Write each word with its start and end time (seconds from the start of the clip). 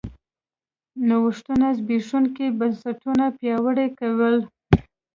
نوښتونو 1.07 1.67
زبېښونکي 1.77 2.45
بنسټونه 2.59 3.25
پیاوړي 3.37 3.87
کول 3.99 4.35